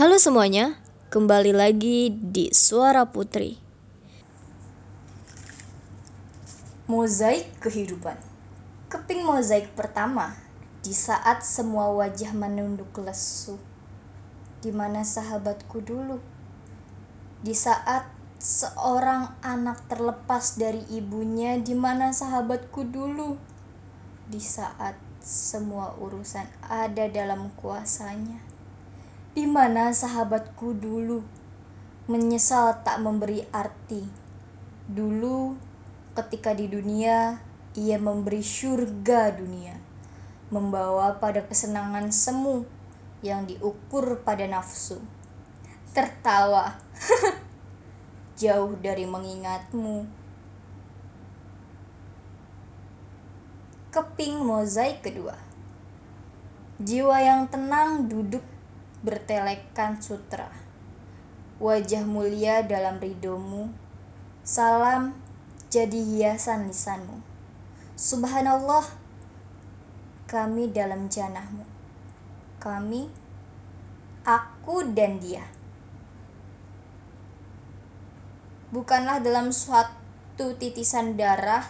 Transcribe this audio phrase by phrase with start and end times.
[0.00, 0.80] Halo semuanya,
[1.12, 3.60] kembali lagi di Suara Putri.
[6.88, 8.16] Mozaik kehidupan.
[8.88, 10.40] Keping mozaik pertama
[10.80, 13.60] di saat semua wajah menunduk lesu.
[14.64, 16.16] Di mana sahabatku dulu?
[17.44, 18.08] Di saat
[18.40, 23.36] seorang anak terlepas dari ibunya, di mana sahabatku dulu?
[24.32, 28.49] Di saat semua urusan ada dalam kuasanya.
[29.30, 31.22] Di mana sahabatku dulu?
[32.10, 34.02] Menyesal tak memberi arti.
[34.90, 35.54] Dulu
[36.18, 37.38] ketika di dunia
[37.78, 39.78] ia memberi surga dunia,
[40.50, 42.66] membawa pada kesenangan semu
[43.22, 44.98] yang diukur pada nafsu.
[45.94, 46.74] Tertawa,
[48.42, 50.10] jauh dari mengingatmu.
[53.94, 55.38] Keping mozaik kedua.
[56.82, 58.42] Jiwa yang tenang duduk
[59.00, 60.52] bertelekan sutra.
[61.60, 63.72] Wajah mulia dalam ridomu.
[64.44, 65.16] Salam
[65.70, 67.22] jadi hiasan lisanmu.
[67.94, 68.82] Subhanallah,
[70.24, 71.62] kami dalam janahmu.
[72.58, 73.06] Kami,
[74.24, 75.44] aku dan dia.
[78.72, 81.66] Bukanlah dalam suatu titisan darah,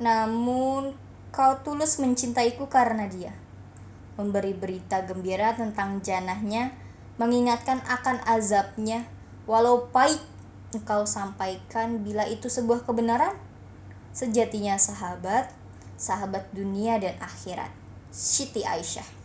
[0.00, 0.96] namun
[1.30, 3.34] kau tulus mencintaiku karena dia.
[4.20, 6.76] Memberi berita gembira tentang janahnya,
[7.16, 9.08] mengingatkan akan azabnya,
[9.48, 10.20] walau pahit
[10.76, 13.32] engkau sampaikan bila itu sebuah kebenaran?
[14.12, 15.48] Sejatinya sahabat,
[15.96, 17.72] sahabat dunia dan akhirat.
[18.12, 19.19] Siti Aisyah